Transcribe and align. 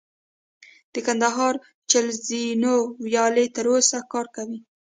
د 0.93 0.95
کندهار 1.07 1.53
چل 1.89 2.05
زینو 2.27 2.75
ویالې 3.05 3.45
تر 3.55 3.65
اوسه 3.73 3.97
کار 4.11 4.25
کوي 4.35 4.59